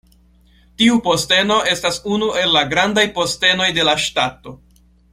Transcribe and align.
Tiu 0.81 0.95
posteno 1.07 1.57
estas 1.75 1.99
unu 2.15 2.31
el 2.45 2.57
la 2.57 2.65
Grandaj 2.75 3.07
Postenoj 3.21 3.69
de 3.81 3.87
la 3.91 3.95
Ŝtato. 4.09 4.57